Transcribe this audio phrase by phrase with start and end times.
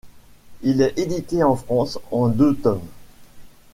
[0.63, 2.81] Il est édité en France en deux tomes.